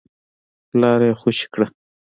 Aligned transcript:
لاره 0.79 1.05
يې 1.09 1.15
خوشې 1.19 1.47
کړه. 1.53 1.67